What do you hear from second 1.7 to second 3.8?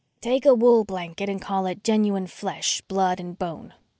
genuine flesh, blood and bone.